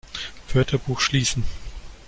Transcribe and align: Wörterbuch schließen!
Wörterbuch 0.51 0.99
schließen! 0.99 1.43